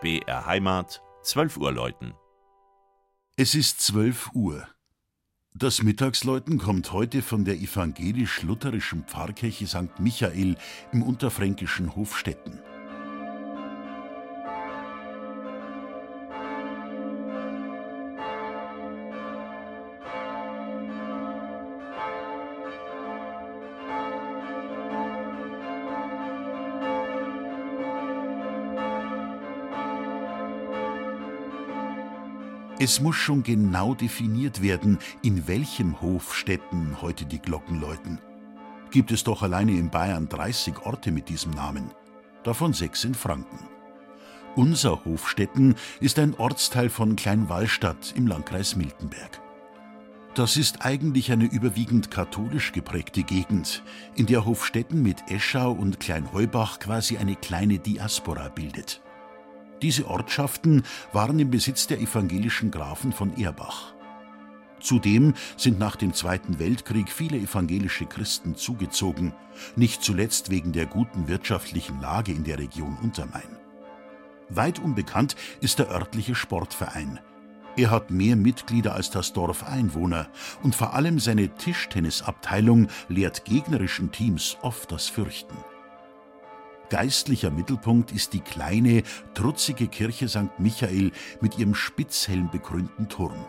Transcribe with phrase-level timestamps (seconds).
[0.00, 2.14] BR Heimat, 12 Uhr läuten.
[3.36, 4.66] Es ist 12 Uhr.
[5.52, 9.98] Das Mittagsläuten kommt heute von der evangelisch-lutherischen Pfarrkirche St.
[10.00, 10.56] Michael
[10.92, 12.60] im unterfränkischen Hofstetten.
[32.82, 38.18] Es muss schon genau definiert werden, in welchem Hofstetten heute die Glocken läuten.
[38.90, 41.90] Gibt es doch alleine in Bayern 30 Orte mit diesem Namen,
[42.42, 43.58] davon sechs in Franken.
[44.56, 49.42] Unser Hofstetten ist ein Ortsteil von Kleinwallstadt im Landkreis Miltenberg.
[50.32, 53.82] Das ist eigentlich eine überwiegend katholisch geprägte Gegend,
[54.16, 59.02] in der Hofstetten mit Eschau und Kleinheubach quasi eine kleine Diaspora bildet.
[59.82, 63.94] Diese Ortschaften waren im Besitz der evangelischen Grafen von Erbach.
[64.80, 69.34] Zudem sind nach dem Zweiten Weltkrieg viele evangelische Christen zugezogen,
[69.76, 73.56] nicht zuletzt wegen der guten wirtschaftlichen Lage in der Region Untermain.
[74.48, 77.20] Weit unbekannt ist der örtliche Sportverein.
[77.76, 80.28] Er hat mehr Mitglieder als das Dorf Einwohner
[80.62, 85.56] und vor allem seine Tischtennisabteilung lehrt gegnerischen Teams oft das Fürchten.
[86.90, 90.58] Geistlicher Mittelpunkt ist die kleine, trutzige Kirche St.
[90.58, 93.46] Michael mit ihrem spitzhelmbekrönten Turm.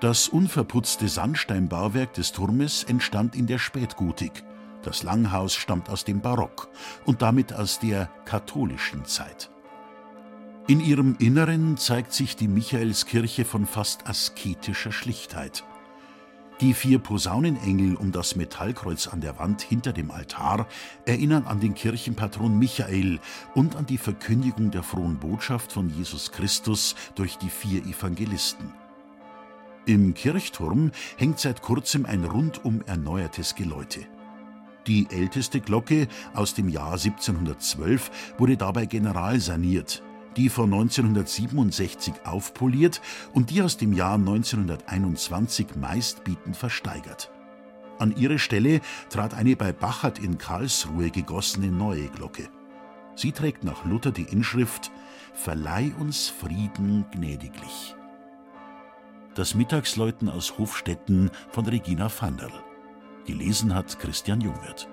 [0.00, 4.44] Das unverputzte Sandsteinbauwerk des Turmes entstand in der Spätgotik.
[4.82, 6.68] Das Langhaus stammt aus dem Barock
[7.06, 9.50] und damit aus der katholischen Zeit.
[10.68, 15.64] In ihrem Inneren zeigt sich die Michaelskirche von fast asketischer Schlichtheit.
[16.62, 20.68] Die vier Posaunenengel um das Metallkreuz an der Wand hinter dem Altar
[21.04, 23.18] erinnern an den Kirchenpatron Michael
[23.56, 28.72] und an die Verkündigung der frohen Botschaft von Jesus Christus durch die vier Evangelisten.
[29.86, 34.06] Im Kirchturm hängt seit kurzem ein rundum erneuertes Geläute.
[34.86, 40.04] Die älteste Glocke aus dem Jahr 1712 wurde dabei generalsaniert
[40.36, 43.00] die von 1967 aufpoliert
[43.32, 47.30] und die aus dem Jahr 1921 meistbietend versteigert.
[47.98, 52.48] An ihre Stelle trat eine bei Bachert in Karlsruhe gegossene neue Glocke.
[53.14, 54.90] Sie trägt nach Luther die Inschrift
[55.34, 57.94] Verleih uns Frieden gnädiglich.
[59.34, 62.52] Das Mittagsläuten aus Hofstetten von Regina Vanderl.
[63.24, 64.88] Gelesen hat Christian Jungwirth.